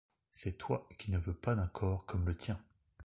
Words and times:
C’est 0.31 0.57
toi 0.57 0.87
qui 0.97 1.11
ne 1.11 1.19
veux 1.19 1.35
pas 1.35 1.53
d’un 1.53 1.67
corps 1.67 2.07
comme 2.07 2.25
le 2.25 2.33
tien. 2.33 2.59